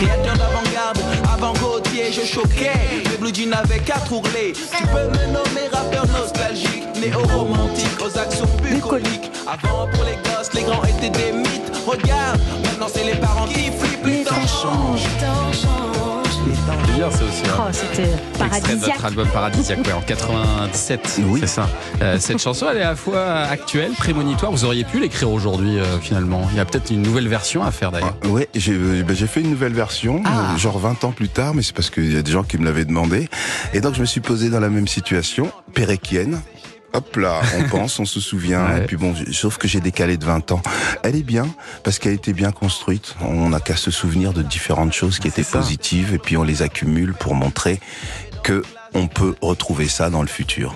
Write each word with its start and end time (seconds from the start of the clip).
Créateur 0.00 0.34
d'avant-garde, 0.38 0.98
avant 1.30 1.52
Gauthier, 1.54 2.10
je 2.10 2.24
choquais. 2.24 2.72
Les 3.10 3.18
blue 3.18 3.34
jeans 3.34 3.52
avec 3.52 3.84
quatre 3.84 4.10
ourlets. 4.10 4.52
Tu 4.54 4.86
peux 4.86 5.08
me 5.08 5.26
nommer 5.26 5.68
rappeur 5.70 6.06
nostalgique, 6.06 6.84
néo-romantique, 6.98 8.00
aux 8.00 8.18
actions 8.18 8.48
bucoliques. 8.62 9.30
Avant 9.46 9.86
pour 9.88 10.04
les 10.04 10.16
gosses, 10.30 10.54
les 10.54 10.62
grands 10.62 10.84
étaient 10.84 11.10
des 11.10 11.32
mythes. 11.32 11.72
Regarde, 11.86 12.40
maintenant 12.64 12.88
c'est 12.90 13.04
les 13.04 13.16
parents 13.16 13.46
qui. 13.46 13.89
C'est 17.00 17.06
bien 17.08 17.10
ça 17.18 17.24
aussi. 17.24 17.42
hein. 17.46 17.54
Oh, 17.58 17.62
c'était 17.72 18.44
Extrait 18.44 18.74
de 18.76 18.80
votre 18.80 19.04
album 19.06 19.28
Paradisiaque, 19.28 19.86
ouais, 19.86 19.92
en 19.94 20.02
97. 20.02 21.20
Oui. 21.24 21.40
C'est 21.40 21.46
ça. 21.46 21.66
Euh, 22.02 22.16
cette 22.20 22.38
chanson, 22.40 22.66
elle 22.70 22.76
est 22.76 22.82
à 22.82 22.90
la 22.90 22.96
fois 22.96 23.26
actuelle, 23.50 23.92
prémonitoire. 23.92 24.52
Vous 24.52 24.64
auriez 24.66 24.84
pu 24.84 25.00
l'écrire 25.00 25.30
aujourd'hui, 25.30 25.78
euh, 25.78 25.98
finalement. 26.00 26.46
Il 26.50 26.58
y 26.58 26.60
a 26.60 26.66
peut-être 26.66 26.90
une 26.90 27.00
nouvelle 27.00 27.28
version 27.28 27.62
à 27.62 27.70
faire 27.70 27.90
d'ailleurs. 27.90 28.16
Ah, 28.22 28.28
ouais, 28.28 28.48
j'ai 28.54 28.72
euh, 28.74 29.02
ben, 29.02 29.16
j'ai 29.16 29.26
fait 29.26 29.40
une 29.40 29.50
nouvelle 29.50 29.72
version, 29.72 30.22
Ah. 30.26 30.54
genre 30.58 30.78
20 30.78 31.04
ans 31.04 31.12
plus 31.12 31.28
tard, 31.30 31.54
mais 31.54 31.62
c'est 31.62 31.74
parce 31.74 31.88
qu'il 31.88 32.12
y 32.12 32.18
a 32.18 32.22
des 32.22 32.32
gens 32.32 32.42
qui 32.42 32.58
me 32.58 32.64
l'avaient 32.66 32.84
demandé. 32.84 33.28
Et 33.72 33.80
donc 33.80 33.94
je 33.94 34.00
me 34.00 34.06
suis 34.06 34.20
posé 34.20 34.50
dans 34.50 34.60
la 34.60 34.68
même 34.68 34.88
situation, 34.88 35.50
péréquienne. 35.72 36.40
Hop 36.92 37.16
là, 37.16 37.40
on 37.58 37.62
pense, 37.68 37.98
on 38.00 38.04
se 38.04 38.20
souvient. 38.20 38.66
Ouais. 38.66 38.82
Et 38.82 38.86
puis 38.86 38.96
bon, 38.96 39.14
sauf 39.32 39.58
que 39.58 39.68
j'ai 39.68 39.80
décalé 39.80 40.16
de 40.16 40.24
20 40.24 40.52
ans. 40.52 40.62
Elle 41.02 41.16
est 41.16 41.22
bien 41.22 41.48
parce 41.84 41.98
qu'elle 41.98 42.14
était 42.14 42.32
bien 42.32 42.50
construite. 42.52 43.14
On 43.20 43.50
n'a 43.50 43.60
qu'à 43.60 43.76
se 43.76 43.90
souvenir 43.90 44.32
de 44.32 44.42
différentes 44.42 44.92
choses 44.92 45.18
qui 45.18 45.28
étaient 45.28 45.42
ça. 45.42 45.58
positives 45.58 46.14
et 46.14 46.18
puis 46.18 46.36
on 46.36 46.42
les 46.42 46.62
accumule 46.62 47.14
pour 47.14 47.34
montrer 47.34 47.80
que 48.42 48.62
on 48.94 49.06
peut 49.06 49.34
retrouver 49.40 49.88
ça 49.88 50.10
dans 50.10 50.22
le 50.22 50.28
futur. 50.28 50.74